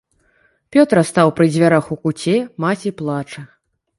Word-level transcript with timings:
Пётра 0.75 1.01
стаў 1.09 1.33
пры 1.41 1.45
дзвярах 1.53 1.91
у 1.95 1.99
куце, 2.05 2.35
маці 2.65 2.95
плача. 3.03 3.41